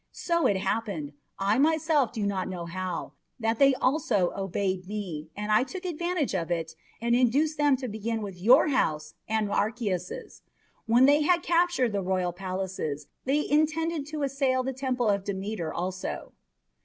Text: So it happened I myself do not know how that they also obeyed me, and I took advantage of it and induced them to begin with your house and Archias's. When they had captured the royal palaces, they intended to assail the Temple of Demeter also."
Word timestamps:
So 0.11 0.47
it 0.47 0.57
happened 0.57 1.13
I 1.37 1.59
myself 1.59 2.11
do 2.11 2.25
not 2.25 2.47
know 2.49 2.65
how 2.65 3.13
that 3.39 3.59
they 3.59 3.75
also 3.75 4.31
obeyed 4.35 4.87
me, 4.87 5.29
and 5.35 5.51
I 5.51 5.63
took 5.63 5.85
advantage 5.85 6.33
of 6.33 6.49
it 6.49 6.73
and 6.99 7.15
induced 7.15 7.59
them 7.59 7.77
to 7.77 7.87
begin 7.87 8.23
with 8.23 8.35
your 8.41 8.69
house 8.69 9.13
and 9.27 9.51
Archias's. 9.51 10.41
When 10.87 11.05
they 11.05 11.21
had 11.21 11.43
captured 11.43 11.91
the 11.91 12.01
royal 12.01 12.33
palaces, 12.33 13.09
they 13.25 13.47
intended 13.47 14.07
to 14.07 14.23
assail 14.23 14.63
the 14.63 14.73
Temple 14.73 15.07
of 15.07 15.23
Demeter 15.23 15.71
also." 15.71 16.33